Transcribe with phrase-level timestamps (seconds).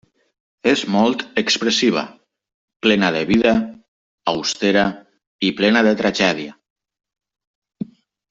[0.69, 2.03] És molt expressiva,
[2.85, 3.53] plena de vida,
[4.33, 4.87] austera
[5.49, 6.57] i plena de tragèdia.